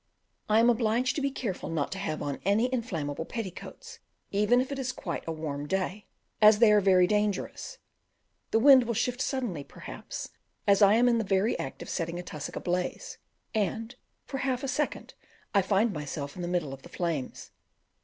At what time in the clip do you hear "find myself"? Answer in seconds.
15.61-16.35